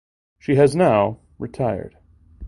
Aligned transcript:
She 0.39 0.55
has 0.55 0.75
now 0.75 1.19
retired. 1.37 1.95